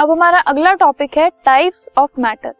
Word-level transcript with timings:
अब 0.00 0.10
हमारा 0.10 0.38
अगला 0.48 0.72
टॉपिक 0.80 1.16
है 1.18 1.28
टाइप्स 1.44 1.86
ऑफ़ 1.98 2.20
मैटर 2.20 2.52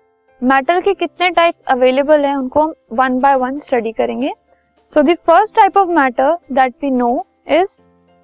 मैटर 0.43 0.81
के 0.81 0.93
कितने 0.95 1.29
टाइप 1.31 1.55
अवेलेबल 1.69 2.25
हैं 2.25 2.35
उनको 2.37 2.63
हम 2.63 2.73
वन 2.93 3.19
बाय 3.21 3.37
वन 3.37 3.59
स्टडी 3.59 3.93
करेंगे. 3.93 4.33
So 4.93 5.03
the 5.03 5.15
first 5.27 5.55
type 5.57 5.77
of 5.79 5.89
matter 5.91 6.37
that 6.53 6.75
we 6.83 6.91
know 6.91 7.09
is 7.51 7.71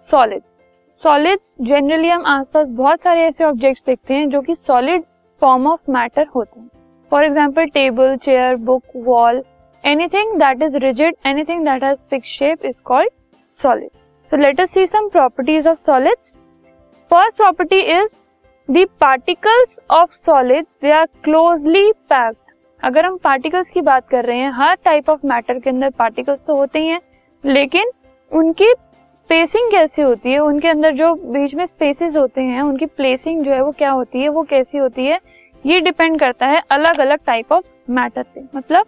solids 0.09 0.57
solids 1.03 1.55
generally 1.61 2.09
हम 2.09 2.27
आसपास 2.27 2.67
बहुत 2.73 3.01
सारे 3.05 3.23
ऐसे 3.27 3.45
ऑब्जेक्ट्स 3.45 3.85
देखते 3.87 4.15
हैं 4.15 4.29
जो 4.31 4.41
कि 4.41 4.55
सॉलिड 4.57 5.05
फॉर्म 5.43 5.67
ऑफ़ 5.69 5.91
मैटर 5.91 6.27
होते 6.35 6.61
हैं. 6.61 6.69
For 7.13 7.25
example 7.25 7.67
table 7.71 8.17
chair 8.19 8.57
book 8.67 8.83
wall 9.07 9.43
anything 9.85 10.39
that 10.41 10.63
is 10.63 10.77
rigid 10.85 11.17
anything 11.27 11.65
that 11.65 11.85
has 11.85 11.99
fix 12.11 12.37
shape 12.39 12.65
is 12.65 12.77
called 12.85 13.11
solid 13.61 13.91
so 14.33 14.37
let 14.37 14.61
us 14.61 14.71
see 14.73 14.87
some 14.87 15.09
properties 15.09 15.69
of 15.69 15.79
solids 15.81 16.37
first 17.11 17.37
property 17.37 17.81
is 17.91 18.19
particles 18.69 19.79
of 19.91 20.15
solids 20.17 20.69
they 20.83 20.91
are 20.91 21.05
closely 21.25 21.91
packed 22.11 22.53
अगर 22.83 23.05
हम 23.07 23.17
particles 23.17 23.69
की 23.69 23.81
बात 23.81 24.09
कर 24.09 24.25
रहे 24.25 24.39
हैं, 24.39 24.51
हर 24.53 24.75
type 24.85 25.11
of 25.11 25.21
matter 25.25 25.59
के 25.59 25.71
अंदर 25.71 25.91
particles 25.91 26.39
तो 26.47 26.57
होते 26.57 26.79
ही 26.79 26.89
हैं, 26.89 27.01
लेकिन 27.45 27.91
उनकी 28.31 28.73
स्पेसिंग 29.17 29.71
कैसी 29.71 30.03
होती 30.03 30.33
है, 30.33 30.39
उनके 30.39 30.69
अंदर 30.69 30.95
जो 30.95 31.15
बीच 31.15 31.55
में 31.55 31.65
स्पेसेस 31.67 32.17
होते 32.17 32.41
हैं, 32.41 32.63
उनकी 32.63 32.87
प्लेसिंग 32.87 33.45
जो 33.45 33.53
है 33.53 33.61
वो 33.63 33.71
क्या 33.73 33.91
होती 33.91 34.23
है, 34.23 34.29
वो 34.29 34.43
कैसी 34.45 34.79
होती 34.79 35.07
है, 35.07 35.21
ये 35.65 35.81
डिपेंड 35.81 36.19
करता 36.21 36.47
है 36.47 36.61
अलग 36.71 37.01
अलग 37.01 37.25
टाइप 37.27 37.53
ऑफ़ 37.53 37.65
मैटर 37.91 38.23
पे। 38.25 38.45
मतलब 38.55 38.87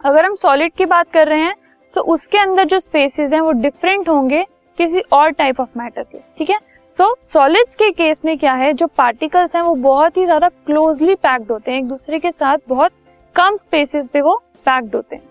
अगर 0.00 0.24
हम 0.24 0.34
सॉलिड 0.36 0.72
की 0.72 0.84
बात 0.86 1.10
कर 1.12 1.28
रहे 1.28 1.40
हैं 1.40 1.54
तो 1.94 2.00
उसके 2.12 2.38
अंदर 2.38 2.64
जो 2.64 2.80
स्पेसेस 2.80 3.32
हैं 3.32 3.40
वो 3.40 3.50
डिफरेंट 3.52 4.08
होंगे 4.08 4.44
किसी 4.78 5.00
और 5.12 5.30
टाइप 5.30 5.60
ऑफ़ 5.60 5.78
मैटर 5.78 6.02
के 6.02 6.18
ठीक 6.38 6.50
है? 6.50 6.58
सो 6.98 7.14
सॉलिड्स 7.24 7.74
के 7.74 7.90
केस 7.92 8.20
में 8.24 8.36
क्या 8.38 8.52
है? 8.54 8.72
जो 8.72 8.86
पार्टिकल्स 8.88 9.54
हैं 9.54 9.62
वो 9.62 9.74
बहुत 9.76 10.16
ही 10.16 10.24
ज़्यादा 10.24 10.48
क्लोजली 10.48 11.14
पैक्ड 11.16 11.50
होते 11.52 11.70
हैं 11.70 11.78
एक 11.78 11.88
दूसरे 11.88 12.18
के 12.18 12.30
साथ 12.30 12.58
बहुत 12.68 12.92
कम 13.36 13.56
स्पेसेस 13.56 14.06
पे 14.12 14.20
वो 14.20 14.36
पैक्ड 14.66 14.94
होते 14.94 15.16
हैं। 15.16 15.22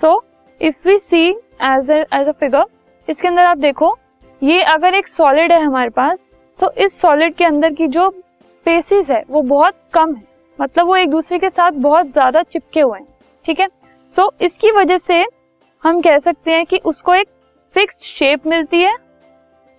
So 0.00 0.22
if 0.60 0.88
we 0.88 0.98
see 1.00 1.28
as 1.28 1.90
as 1.90 2.28
a 2.28 2.32
figure 2.32 2.64
इसके 3.08 3.28
अंदर 3.28 3.44
आप 3.44 3.58
देखो 3.58 3.96
ये 4.42 4.62
अगर 4.64 4.94
एक 4.94 5.08
सॉलिड 5.08 5.52
है 5.52 5.60
हमारे 5.62 5.90
पास 5.90 6.24
तो 6.60 6.70
इस 6.84 7.00
सॉलिड 7.00 7.34
के 7.34 7.44
अंदर 7.44 7.72
की 7.72 7.86
जो 7.88 8.10
स्पेसिस 8.50 9.10
है 9.10 9.22
वो 9.30 9.42
बहुत 9.44 9.74
कम 9.92 10.14
है। 10.14 10.22
मतलब 10.58 10.86
वो 10.86 10.96
एक 10.96 11.10
दूसरे 11.10 11.38
के 11.38 11.50
साथ 11.50 11.72
बहुत 11.82 12.06
ज़्यादा 12.06 12.42
चिपके 12.42 12.80
हुए 12.80 12.98
हैं 12.98 13.06
ठीक 13.46 13.60
है? 13.60 13.68
सो 14.12 14.22
so, 14.22 14.42
इसकी 14.42 14.70
वजह 14.72 14.96
से 14.98 15.24
हम 15.84 16.00
कह 16.00 16.18
सकते 16.18 16.50
हैं 16.50 16.66
कि 16.66 16.78
उसको 16.84 17.14
एक 17.14 17.28
फिक्स्ड 17.74 18.02
शेप 18.04 18.46
मिलती 18.46 18.80
है 18.80 18.92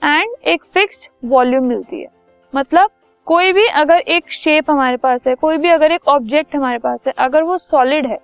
एंड 0.01 0.35
एक 0.45 0.63
फिक्स्ड 0.73 1.09
वॉल्यूम 1.25 1.65
मिलती 1.65 2.01
है। 2.01 2.07
मतलब 2.53 2.89
कोई 3.27 3.53
भी 3.53 3.65
अगर 3.75 3.99
एक 3.99 4.31
शेप 4.31 4.69
हमारे 4.71 4.97
पास 4.97 5.19
है, 5.27 5.35
कोई 5.35 5.57
भी 5.57 5.69
अगर 5.69 5.91
एक 5.91 6.07
ऑब्जेक्ट 6.07 6.55
हमारे 6.55 6.77
पास 6.79 6.99
है, 7.07 7.13
अगर 7.17 7.43
वो 7.43 7.57
सॉलिड 7.57 8.07
है 8.07 8.17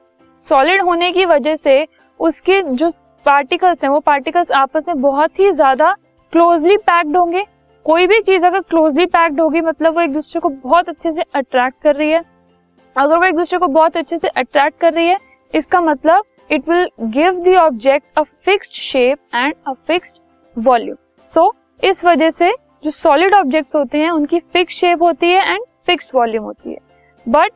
सॉलिड 0.45 0.81
होने 0.81 1.11
की 1.11 1.25
वजह 1.25 1.55
से 1.55 1.85
उसके 2.19 2.61
जो 2.63 2.89
पार्टिकल्स 3.25 3.83
हैं, 3.83 3.89
वो 3.89 3.99
पार्टिकल्स 4.01 4.51
आपस 4.53 4.83
में 4.87 5.01
बहुत 5.01 5.39
ही 5.39 5.51
ज़्यादा 5.51 5.91
क्लोजली 6.33 6.77
पैक्ड 6.79 7.17
होंगे। 7.17 7.43
कोई 7.85 8.07
भी 8.07 8.19
चीज़ 8.21 8.45
अगर 8.45 8.59
क्लोजली 8.61 9.05
पैक्ड 9.07 9.39
होगी 9.41 9.61
मतलब 9.61 9.95
वो 9.95 10.01
एक 10.01 10.13
दूसरे 10.13 10.39
को 10.39 10.49
बहुत 10.49 10.89
अच्छे 10.89 11.11
से 11.11 11.21
अट्रैक्ट 11.35 11.81
कर 11.83 11.95
रही 11.95 12.11
है। 12.11 12.23
अगर 12.95 13.17
वो 13.17 13.25
एक 13.25 13.35
दूसरे 13.35 13.59
को 13.59 13.67
बहुत 13.69 13.97
अच्छे 13.97 14.17
से 14.17 14.27
अट्रैक्ट 14.29 14.79
कर 14.79 14.93
रही 14.93 15.07
है, 15.07 15.17
इसका 15.53 15.81
मतलब 15.81 16.23
it 16.51 16.69
will 16.69 16.89
give 17.11 17.39
the 17.43 17.55
object 17.57 18.19
a 18.19 18.23
fixed 18.45 18.73
shape 18.73 19.19
and 19.35 19.53
a 19.67 19.73
fixed 19.87 20.15
volume 20.57 20.95
so 21.33 21.53
इस 21.83 22.03
वजह 22.05 22.29
से 22.29 22.51
जो 22.83 22.91
सॉलिड 22.91 23.33
ऑब्जेक्ट्स 23.33 23.75
होते 23.75 23.97
हैं, 23.97 24.09
उनकी 24.11 24.39
फिक्स 24.53 24.73
शेप 24.75 25.01
होती 25.03 25.27
है 25.27 25.53
एंड 25.53 25.63
फिक्स 25.87 26.11
वॉल्यूम 26.15 26.43
होती 26.43 26.69
है. 26.69 26.77
But 27.25 27.51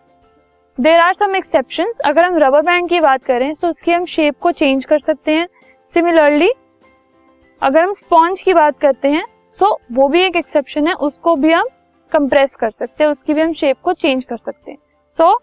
there 0.78 1.00
are 1.00 1.14
some 1.14 1.36
exception 1.36 1.92
अगर 2.06 2.26
हम 2.26 2.38
रबर 2.38 2.62
बैंड 2.62 2.90
की 2.90 3.00
बात 3.00 3.24
करें 3.24 3.54
तो 3.56 3.68
उसकी 3.68 3.92
हम 3.92 4.06
शेप 4.06 4.40
को 4.42 4.52
चेंज 4.52 4.86
कर 4.86 5.00
सकते 5.00 5.32
हैं. 5.32 5.48
सिमिलरली 5.94 6.52
अगर 7.62 7.84
हम 7.84 7.94
स्पॉन्ज 7.94 8.42
की 8.42 8.54
बात 8.54 8.80
करते 8.80 9.08
हैं 9.08 9.24
सो 9.60 9.66
so 9.66 9.96
वो 9.98 10.08
भी 10.08 10.22
एक 10.22 10.36
एक्सेप्शन 10.36 10.88
है, 10.88 10.94
उसको 10.94 11.36
भी 11.36 11.52
हम 11.52 11.68
कंप्रेस 12.12 12.56
कर 12.56 12.70
सकते 12.70 13.04
हैं, 13.04 13.12
उसकी 13.12 13.34
भी 13.34 13.42
हम 13.42 13.54
शेप 13.54 13.78
को 13.84 13.94
चेंज 13.94 14.24
कर 14.24 14.38
सकते 14.38 14.72
हैं. 14.72 14.78
So 15.20 15.36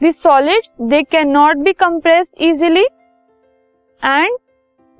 the 0.00 0.12
solids 0.12 0.72
they 0.82 1.02
can 1.02 1.28
not 1.30 1.56
be 1.58 1.72
compressed 1.74 2.42
easily 2.42 2.84
and 4.02 4.38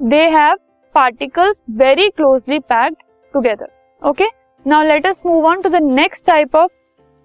they 0.01 0.23
have 0.31 0.57
particles 0.95 1.63
very 1.79 2.09
closely 2.09 2.59
packed 2.59 2.97
together. 3.35 3.69
Okay. 4.03 4.29
Now 4.67 4.85
let 4.85 5.07
us 5.07 5.19
move 5.25 5.45
on 5.45 5.63
to 5.63 5.71
the 5.71 5.81
next 5.81 6.23
type 6.23 6.55
of 6.55 6.71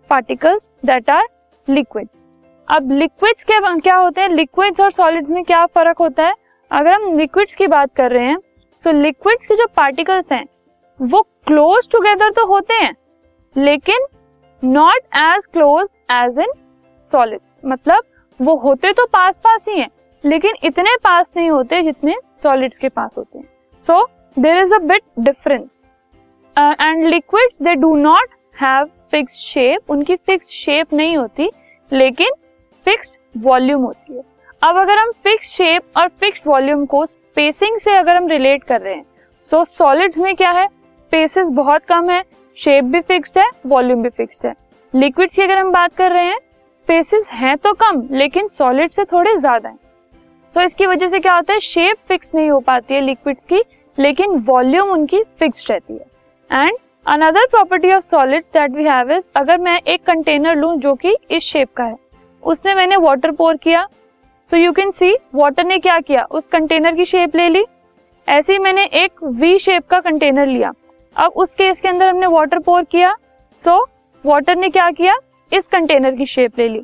particles 0.09 0.71
that 0.83 1.09
are 1.09 1.25
liquids. 1.67 2.13
अब 2.67 2.91
liquids 2.91 3.43
क्या 3.43 3.75
क्या 3.75 3.95
होते 3.95 4.21
हैं 4.21 4.29
liquids 4.29 4.79
और 4.81 4.91
solids 4.91 5.29
में 5.29 5.43
क्या 5.43 5.65
फ़र्क 5.65 5.97
होता 5.99 6.23
है 6.23 6.33
अगर 6.71 6.91
हम 6.91 7.17
लिक्विड्स 7.17 7.55
की 7.55 7.67
बात 7.67 7.93
कर 7.95 8.11
रहे 8.11 8.27
हैं 8.27 8.37
तो 8.85 8.91
लिक्विड्स 8.91 9.45
के 9.45 9.55
जो 9.55 9.65
पार्टिकल्स 9.77 10.31
हैं, 10.31 10.45
वो 10.99 11.21
क्लोज 11.47 11.89
टुगेदर 11.91 12.31
तो 12.31 12.45
होते 12.45 12.73
हैं, 12.73 12.95
लेकिन 13.55 14.05
not 14.63 15.17
as 15.17 15.45
close 15.45 15.87
as 16.11 16.39
in 16.39 16.53
solids 17.11 17.57
मतलब 17.65 18.03
वो 18.39 18.55
होते 18.63 18.93
तो 18.93 19.05
पास 19.13 19.37
पास 19.43 19.65
ही 19.69 19.79
हैं 19.79 19.89
लेकिन 20.25 20.55
इतने 20.63 20.95
पास 21.03 21.31
नहीं 21.37 21.49
होते 21.49 21.81
जितने 21.83 22.15
सॉलिड्स 22.43 22.77
के 22.77 22.89
पास 22.89 23.09
होते 23.17 23.37
हैं। 23.37 23.45
So 23.87 24.05
there 24.37 24.57
is 24.57 24.73
a 24.73 24.77
bit 24.83 25.01
difference 25.19 25.81
and 26.55 27.05
liquids 27.05 27.61
they 27.63 27.75
do 27.75 27.95
not 27.97 28.35
have 28.57 28.89
fix 29.11 29.33
shape 29.41 29.91
उनकी 29.91 30.15
फिक्स 30.17 30.49
शेप 30.53 30.93
नहीं 30.93 31.17
होती 31.17 31.49
लेकिन 31.91 32.31
फिक्स 32.85 33.17
वॉल्यूम 33.39 33.81
होती 33.81 34.15
है। 34.15 34.21
अब 34.61 34.77
अगर 34.77 34.97
हम 34.97 35.11
फिक्स 35.23 35.49
शेप 35.49 35.97
और 35.97 36.07
फिक्स 36.19 36.47
वॉल्यूम 36.47 36.85
को 36.85 37.05
स्पेसिंग 37.05 37.77
से 37.79 37.95
अगर 37.97 38.15
हम 38.15 38.27
रिलेट 38.27 38.63
कर 38.63 38.81
रहे 38.81 38.93
हैं 38.95 39.05
सो 39.51 39.57
so, 39.57 39.67
सॉलिड्स 39.67 40.17
में 40.17 40.35
क्या 40.35 40.51
है? 40.51 40.67
स्पेसेस 40.99 41.47
बहुत 41.53 41.85
कम 41.85 42.09
है 42.09 42.21
शेप 42.57 42.83
भी 42.85 42.99
फिक्स्ड 43.01 43.37
है 43.39 43.49
वॉल्यूम 43.67 44.01
भी 44.03 44.09
फिक्स्ड 44.11 44.45
है। 44.45 44.53
लिक्विड्स 44.93 45.35
की 45.35 45.41
अगर 45.41 45.57
हम 45.57 45.71
बात 45.71 45.95
कर 45.95 46.11
रहे 46.11 46.25
हैं 46.25 46.39
स्पेसेस 46.75 47.27
हैं 47.33 47.55
तो 47.57 47.73
कम 47.75 48.01
लेकिन 48.11 48.47
सॉलिड 48.49 48.91
से 48.91 49.03
थोड़े 49.05 49.35
ज़्यादा 49.37 49.69
हैं। 49.69 49.77
तो 50.55 50.61
इसकी 50.61 50.85
वजह 50.85 51.09
से 51.09 51.19
क्या 51.19 51.33
होता 51.35 51.53
है? 51.53 51.59
शेप 51.59 51.97
फिक्स 52.07 52.31
नहीं 52.35 52.49
हो 52.49 52.59
पाती 52.59 52.93
है 52.93 53.01
लिक्विड्स 53.01 53.43
की 53.43 53.61
लेकिन 53.97 54.37
वॉल्यूम 54.47 54.89
उनकी 54.91 55.21
फिक्स 55.39 55.65
रहती 55.69 55.93
है। 55.93 56.63
And 56.63 56.77
another 57.05 57.45
property 57.45 57.91
of 57.93 58.03
solids 58.03 58.47
that 58.53 58.71
we 58.71 58.83
have 58.83 59.11
is 59.11 59.23
अगर 59.35 59.57
मैं 59.57 59.79
एक 59.79 60.03
कंटेनर 60.03 60.55
लूँ 60.55 60.75
जो 60.77 60.93
कि 60.95 61.15
इस 61.31 61.43
शेप 61.43 61.73
का 61.77 61.83
है 61.83 61.95
उसमें 62.43 62.73
मैंने 62.75 62.95
वाटर 62.97 63.31
पोर 63.31 63.57
किया 63.57 63.87
तो 64.51 64.57
यू 64.57 64.71
कैन 64.71 64.91
सी 64.91 65.13
वाटर 65.35 65.63
ने 65.63 65.77
क्या 65.79 65.99
किया? 65.99 66.23
उस 66.23 66.47
कंटेनर 66.47 66.95
की 66.95 67.05
शेप 67.05 67.35
ले 67.35 67.47
ली। 67.49 67.63
ऐसे 68.27 68.53
ही 68.53 68.59
मैंने 68.59 68.83
एक 68.95 69.23
वी 69.23 69.57
शेप 69.59 69.87
का 69.87 69.99
कंटेनर 69.99 70.47
लिया। 70.47 70.71
अब 71.15 71.31
उस 71.35 71.53
केस 71.53 71.79
के 71.81 71.87
अंदर 71.87 72.09
हमने 72.09 72.27
वाटर 72.27 72.59
पोर 72.59 72.83
किया। 72.83 73.13
सो 73.65 73.77
so, 73.77 73.89
वाटर 74.25 74.55
ने 74.55 74.69
क्या 74.69 74.89
किया? 74.91 75.17
इस 75.51 75.67
कंटेनर 75.67 76.15
की 76.15 76.25
शेप 76.25 76.59
ले 76.59 76.67
ली। 76.67 76.81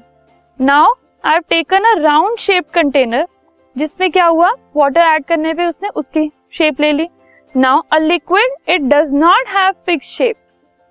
Now 0.60 0.94
I 1.24 1.34
have 1.34 1.44
taken 1.50 1.84
a 1.86 1.98
round 2.00 2.38
shape 2.38 2.70
container 2.74 3.28
जिसमें 3.76 4.10
क्या 4.12 4.26
हुआ? 4.26 4.52
वाटर 4.76 5.02
ऐड 5.02 5.26
करने 5.26 5.54
पे 5.54 5.66
उसने 5.66 5.90
उसकी 5.90 6.28
शेप 6.54 6.82
ले 6.82 6.92
ली। 6.92 7.08
Now 7.56 7.82
a 7.92 7.98
liquid 8.00 8.54
it 8.70 8.82
does 8.84 9.14
not 9.14 9.48
have 9.50 9.72
fix 9.86 10.08
shape 10.08 10.36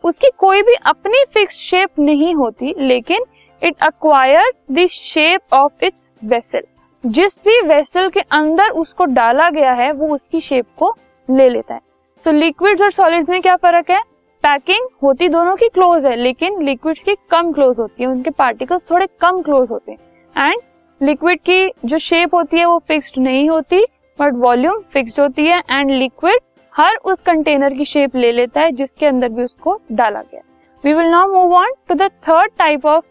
उसकी 0.04 0.30
कोई 0.38 0.62
भी 0.62 0.74
अपनी 0.86 1.24
फिक्स 1.34 1.54
शेप 1.60 1.98
नहीं 1.98 2.34
होती, 2.34 2.74
लेकिन 2.78 3.24
it 3.62 3.82
acquires 3.82 4.60
the 4.72 4.86
shape 4.86 5.54
of 5.54 5.84
its 5.84 6.08
vessel 6.24 6.62
जिस 7.04 7.38
भी 7.38 7.60
वेसल 7.66 8.08
के 8.08 8.20
अंदर 8.20 8.70
उसको 8.70 9.04
डाला 9.06 9.48
गया 9.50 9.72
है, 9.72 9.90
वो 9.92 10.14
उसकी 10.14 10.40
शेप 10.40 10.66
को 10.78 10.94
ले 11.28 11.48
लेता 11.48 11.74
है। 11.74 11.80
तो 12.24 12.32
लिक्विड्स 12.32 12.82
और 12.82 12.90
सॉलिड्स 12.92 13.28
में 13.28 13.40
क्या 13.42 13.54
फ़र्क 13.56 13.90
है? 13.90 14.00
पैकिंग 14.44 14.88
होती 15.02 15.28
दोनों 15.28 15.54
की 15.56 15.68
क्लोज 15.68 16.06
है, 16.06 16.14
लेकिन 16.16 16.60
लिक्विड्स 16.62 17.02
की 17.02 17.14
कम 17.30 17.52
क्लोज 17.52 17.78
होती 17.78 18.02
है। 18.02 18.08
उनके 18.08 18.30
पार्टिकल्स 18.30 18.82
थोड़े 18.90 19.06
कम 19.20 19.40
क्लोज 19.42 19.68
होते 19.70 19.92
हैं। 19.92 20.48
एंड 20.48 20.60
लिक्विड 21.00 21.38
की 21.40 21.72
जो 21.84 21.98
शेप 21.98 22.34
होती 22.34 22.58
है 22.58 22.64
वो 22.64 22.78
फिक्स्ड 22.88 23.18
नहीं 23.18 23.48
होती 23.50 23.84
बट 24.18 24.34
वॉल्यूम 24.36 24.80
फिक्स्ड 24.92 25.20
होती 25.20 25.46
है 25.46 25.62
एंड 25.70 25.90
लिक्विड 25.90 26.40
हर 26.74 26.96
उस 27.04 27.18
कंटेनर 27.26 27.74
की 27.74 27.84
शेप 27.84 28.16
ले 28.16 28.32
लेता 28.32 28.60
है 28.60 28.72
जिसके 28.72 29.06
अंदर 29.06 29.28
भी 29.28 29.44
उसको 29.44 29.80
डाला 29.92 30.22
गया 30.22 30.42
we 30.84 30.92
will 30.94 31.10
now 31.10 31.32
move 31.32 31.54
on 31.56 31.72
to 31.88 31.94
the 31.94 32.10
third 32.28 32.52
type 32.58 32.86
of 32.86 33.04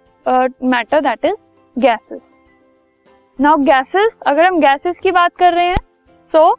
matter 0.65 1.01
that 1.01 1.25
is 1.25 1.35
gases 1.77 2.33
now 3.39 3.57
gases 3.63 4.19
अगर 4.27 4.45
हम 4.45 4.59
गैसेस 4.59 4.99
की 4.99 5.11
बात 5.11 5.35
कर 5.35 5.53
रहे 5.53 5.67
हैं 5.67 5.75
सो 6.33 6.49
so, 6.49 6.57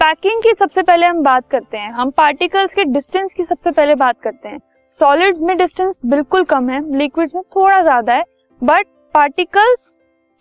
पैकिंग 0.00 0.42
की 0.42 0.52
सबसे 0.58 0.82
पहले 0.82 1.06
हम 1.06 1.22
बात 1.22 1.48
करते 1.50 1.78
हैं। 1.78 1.90
हम 1.92 2.10
पार्टिकल्स 2.10 2.72
के 2.74 2.84
डिस्टेंस 2.84 3.32
की 3.32 3.44
सबसे 3.44 3.70
पहले 3.70 3.94
बात 3.94 4.20
करते 4.20 4.48
हैं। 4.48 4.58
सॉलिड्स 5.00 5.40
में 5.40 5.56
डिस्टेंस 5.58 5.98
बिल्कुल 6.06 6.44
कम 6.44 6.68
है 6.70 6.80
लिक्विड 6.98 7.30
में 7.34 7.42
थोड़ा 7.46 7.80
ज़्यादा 7.82 8.14
है 8.14 8.24
but 8.62 8.86
particles 9.14 9.92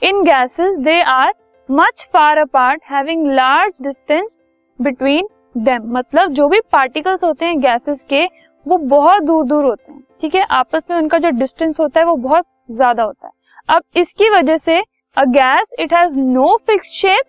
in 0.02 0.22
gases 0.24 0.78
they 0.80 1.02
are 1.04 1.34
much 1.70 2.08
far 2.14 2.38
apart 2.38 2.82
having 2.92 3.26
large 3.28 3.74
distance 3.82 4.38
between 4.80 5.28
them 5.58 5.92
मतलब 5.94 6.32
जो 6.34 6.48
भी 6.48 6.60
पार्टिकल्स 6.72 7.24
होते 7.24 7.46
हैं 7.46 7.60
गैसेस 7.62 8.06
के, 8.10 8.24
वो 8.66 8.78
बहुत 8.78 9.24
दूर 9.24 9.46
दूर 9.46 9.66
होते 9.66 9.92
हैं, 9.92 10.02
ठीक 10.22 10.36
है? 10.36 10.46
आपस 10.52 10.86
में 10.90 10.98
उनका 10.98 11.18
जो 11.18 11.30
डिस्टेंस 11.32 11.80
होता 11.80 12.00
है, 12.00 12.06
वो 12.06 12.16
बहुत 12.18 12.46
ज़्यादा 12.72 13.04
होता 13.04 13.28
है। 13.28 13.32
अब 13.70 13.82
इसकी 13.96 14.30
वजह 14.30 14.58
से 14.58 14.80
a 15.18 15.24
gas 15.28 15.74
it 15.80 15.94
has 15.94 16.16
no 16.18 16.56
fix 16.68 16.90
shape 16.92 17.26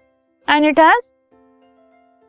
and 0.48 0.66
it 0.66 0.78
has 0.80 1.10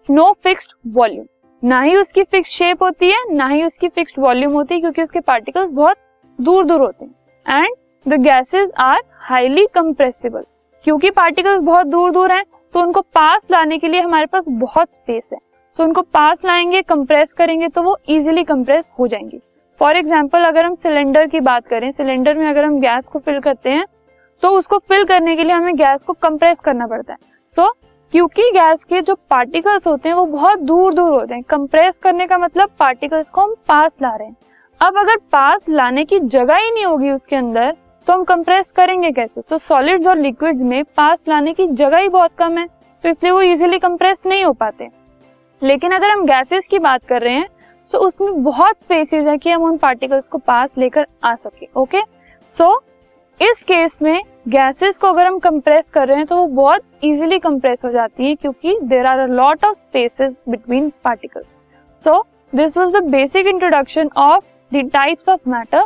no 0.10 0.31
fixed 0.44 0.72
volume 0.95 1.25
ना 1.63 1.81
ही 1.81 1.95
उसकी 1.95 2.24
फिक्स 2.24 2.50
शेप 2.51 2.84
होती 2.84 3.10
है, 3.10 3.24
ना 3.31 3.48
ही 3.48 3.63
उसकी 3.63 3.88
फिक्स्ड 3.90 4.19
वॉल्यूम 4.19 4.54
होती 4.54 4.74
है, 4.74 4.80
क्योंकि 4.80 5.01
उसके 5.01 5.19
पार्टिकल्स 5.22 5.72
बहुत 5.72 5.98
दूर 6.40 6.66
दूर 6.66 6.81
होते 6.81 7.06
हैं। 7.06 7.62
And 7.62 7.75
the 8.05 8.13
gases 8.21 8.71
are 8.79 9.01
highly 9.21 9.65
compressible 9.73 10.44
क्योंकि 10.85 11.09
पार्टिकल्स 11.11 11.61
बहुत 11.63 11.88
दूर 11.88 12.11
दूर 12.11 12.31
हैं 12.31 12.44
तो 12.73 12.79
उनको 12.79 13.01
पास 13.01 13.47
लाने 13.51 13.77
के 13.77 13.88
लिए 13.88 14.01
हमारे 14.01 14.25
पास 14.25 14.44
बहुत 14.47 14.88
स्पेस 14.89 15.23
है। 15.33 15.38
तो 15.79 15.83
उनको 15.83 16.01
पास 16.01 16.39
लाएँगे 16.45 16.81
कंप्रेस 16.81 17.31
करेंगे 17.33 17.67
तो 17.67 17.81
वो 17.81 17.95
इजिली 18.07 18.44
कंप्रेस 18.44 18.83
हो 19.00 19.07
जाएँगे। 19.07 19.39
फॉर 19.81 19.97
एग्ज़ाम्पल 19.97 20.44
अगर 20.44 20.65
हम 20.65 20.75
सिलेंडर 20.75 21.27
की 21.27 21.39
बात 21.41 21.67
करें 21.67 21.89
सिलेंडर 21.91 22.38
में 22.38 22.47
अगर 22.50 22.65
हम 22.65 22.79
गैस 22.79 23.05
को 23.05 23.19
फिल 23.19 23.39
करते 23.39 23.69
हैं 23.69 23.85
तो 24.44 24.49
उसको 24.49 24.77
फिल 24.79 25.03
करने 25.06 25.35
के 25.35 25.44
लिए 25.44 25.53
हमें 25.53 25.75
गैस 25.75 26.01
को 26.01 26.13
कंप्रेस 26.15 26.59
करना 26.59 26.88
पड़ता 26.88 27.13
है। 27.13 27.19
तो 27.57 27.69
क्योंकि 28.13 28.49
गैस 28.51 28.83
के 28.83 29.01
जो 29.01 29.15
पार्टिकल्स 29.29 29.88
होते 29.88 30.09
हैं, 30.09 30.15
वो 30.15 30.25
बहुत 30.25 30.59
दूर 30.61 30.94
दूर 30.94 31.11
होते 31.11 31.33
हैं। 31.33 31.44
कंप्रेस 31.44 31.97
करने 31.97 32.27
का 32.27 32.38
मतलब 32.38 32.69
पार्टिकल्स 32.79 33.29
को 33.29 33.41
हम 33.41 33.53
पास 33.67 33.91
ला 34.01 34.15
रहे 34.15 34.27
हैं। 34.27 34.35
अब 34.81 34.97
अगर 34.97 35.17
पास 35.31 35.65
लाने 35.69 36.06
की 36.06 36.19
जगह 36.21 36.56
ही 36.56 36.71
नहीं 36.71 36.85
होगी 36.85 37.11
उसके 37.11 37.35
अंदर 37.35 37.75
तो 38.07 38.13
हम 38.13 38.23
कंप्रेस 38.23 38.71
करेंगे 38.71 39.11
कैसे? 39.11 39.41
तो 39.41 39.57
सॉलिड्स 39.57 40.07
और 40.07 40.17
लिक्विड्स 40.17 40.61
में 40.61 40.83
पास 40.97 41.19
लाने 41.27 41.53
की 41.53 41.67
जगह 41.67 41.97
ही 41.97 42.09
बहुत 42.09 42.31
कम 42.38 42.57
है 42.57 42.65
तो 43.03 43.09
इसलिए 43.09 43.31
वो 43.31 43.41
इजीली 43.41 43.77
कंप्रेस 43.79 44.21
नहीं 44.25 44.44
हो 44.44 44.51
पाते। 44.53 44.88
लेकिन 45.61 45.91
अगर 45.91 46.09
हम 46.09 46.25
गैसेस 46.25 46.67
की 46.69 46.79
बात 46.79 47.05
कर 47.05 47.21
रहे 47.21 47.33
हैं 47.33 47.47
तो 47.91 48.00
उसमें 48.00 48.44
बहुत 48.44 48.79
स्पेसिस 48.79 49.23
है 49.25 49.38
कि 49.38 49.50
हम 49.50 49.63
उन 49.63 49.77
पार्टिकल्स 49.77 50.25
को 50.25 50.38
पास 50.38 50.73
लेकर 50.77 51.05
आ 51.23 51.33
सके 51.35 51.67
ओके 51.75 52.01
सो 52.55 52.65
so, 52.65 52.81
इस 53.39 53.63
केस 53.63 53.97
में 54.01 54.21
गैसेस 54.47 54.97
को 54.97 55.07
अगर 55.07 55.25
हम 55.25 55.38
कंप्रेस 55.39 55.89
कर 55.89 56.07
रहे 56.07 56.17
हैं 56.17 56.25
तो 56.25 56.35
वो 56.35 56.45
बहुत 56.47 56.81
इजीली 57.03 57.39
कंप्रेस 57.39 57.77
हो 57.85 57.89
जाती 57.91 58.25
है 58.25 58.35
क्योंकि 58.35 58.77
there 58.83 59.06
are 59.06 59.19
a 59.19 59.25
lot 59.29 59.65
of 59.65 59.77
spaces 59.77 60.35
between 60.49 60.91
particles 61.03 61.45
so 62.06 62.21
this 62.53 62.77
was 62.77 62.94
the 62.94 63.03
basic 63.11 63.47
introduction 63.47 64.09
of 64.17 64.44
the 64.71 64.89
types 64.94 65.29
of 65.29 65.49
matter 65.49 65.85